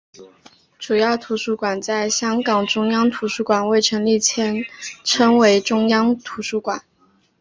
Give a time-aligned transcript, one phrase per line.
[0.79, 4.65] 主要图书馆在香港中央图书馆未成立前
[5.03, 6.83] 称为中央图书馆。